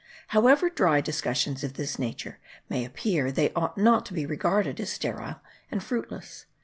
However 0.29 0.67
dry 0.67 0.99
discussions 0.99 1.63
of 1.63 1.75
this 1.75 1.99
nature 1.99 2.39
may 2.69 2.83
appear, 2.85 3.31
they 3.31 3.53
ought 3.53 3.77
not 3.77 4.03
to 4.07 4.13
be 4.15 4.25
regarded 4.25 4.79
as 4.79 4.89
sterile 4.91 5.41
and 5.69 5.83
fruitless. 5.83 6.47